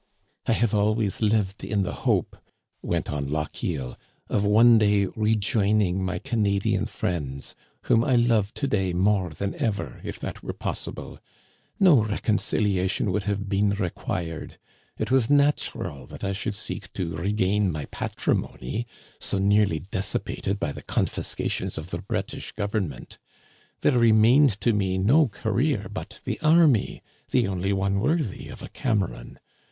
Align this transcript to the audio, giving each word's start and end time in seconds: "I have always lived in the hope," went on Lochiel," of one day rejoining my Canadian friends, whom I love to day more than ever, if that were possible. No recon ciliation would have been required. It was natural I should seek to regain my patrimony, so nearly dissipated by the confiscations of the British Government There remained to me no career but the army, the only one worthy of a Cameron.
"I 0.47 0.53
have 0.53 0.73
always 0.73 1.21
lived 1.21 1.63
in 1.63 1.83
the 1.83 1.93
hope," 1.93 2.35
went 2.81 3.07
on 3.11 3.27
Lochiel," 3.29 3.99
of 4.35 4.43
one 4.43 4.79
day 4.79 5.05
rejoining 5.05 6.03
my 6.03 6.17
Canadian 6.17 6.87
friends, 6.87 7.53
whom 7.83 8.03
I 8.03 8.15
love 8.15 8.51
to 8.55 8.67
day 8.67 8.93
more 8.93 9.29
than 9.29 9.53
ever, 9.53 10.01
if 10.03 10.17
that 10.21 10.41
were 10.41 10.53
possible. 10.53 11.19
No 11.79 12.01
recon 12.01 12.37
ciliation 12.37 13.11
would 13.11 13.25
have 13.25 13.47
been 13.47 13.69
required. 13.75 14.57
It 14.97 15.11
was 15.11 15.29
natural 15.29 16.09
I 16.23 16.33
should 16.33 16.55
seek 16.55 16.91
to 16.93 17.15
regain 17.15 17.71
my 17.71 17.85
patrimony, 17.85 18.87
so 19.19 19.37
nearly 19.37 19.81
dissipated 19.91 20.59
by 20.59 20.71
the 20.71 20.81
confiscations 20.81 21.77
of 21.77 21.91
the 21.91 22.01
British 22.01 22.53
Government 22.53 23.19
There 23.81 23.99
remained 23.99 24.59
to 24.61 24.73
me 24.73 24.97
no 24.97 25.27
career 25.27 25.87
but 25.93 26.21
the 26.23 26.39
army, 26.41 27.03
the 27.29 27.47
only 27.47 27.71
one 27.71 27.99
worthy 27.99 28.47
of 28.47 28.63
a 28.63 28.69
Cameron. 28.69 29.37